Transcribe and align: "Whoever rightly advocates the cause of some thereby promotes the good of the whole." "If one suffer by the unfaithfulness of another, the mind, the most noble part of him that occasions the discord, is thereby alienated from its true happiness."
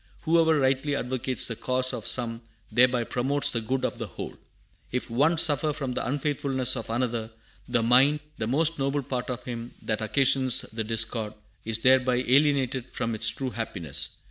"Whoever 0.21 0.57
rightly 0.59 0.95
advocates 0.95 1.45
the 1.45 1.55
cause 1.55 1.93
of 1.93 2.07
some 2.07 2.41
thereby 2.71 3.03
promotes 3.03 3.51
the 3.51 3.61
good 3.61 3.85
of 3.85 3.99
the 3.99 4.07
whole." 4.07 4.35
"If 4.91 5.11
one 5.11 5.37
suffer 5.37 5.71
by 5.73 5.93
the 5.93 6.03
unfaithfulness 6.07 6.75
of 6.75 6.89
another, 6.89 7.29
the 7.69 7.83
mind, 7.83 8.21
the 8.39 8.47
most 8.47 8.79
noble 8.79 9.03
part 9.03 9.29
of 9.29 9.43
him 9.43 9.75
that 9.83 10.01
occasions 10.01 10.61
the 10.73 10.83
discord, 10.83 11.35
is 11.65 11.77
thereby 11.77 12.23
alienated 12.27 12.85
from 12.91 13.13
its 13.13 13.29
true 13.29 13.51
happiness." 13.51 14.17